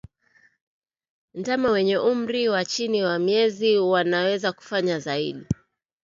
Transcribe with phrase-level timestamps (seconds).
[1.39, 5.47] Ndama wenye umri wa chini ya miezi wanaweza kufa zaidi